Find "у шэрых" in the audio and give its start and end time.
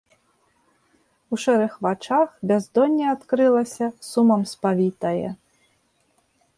1.35-1.73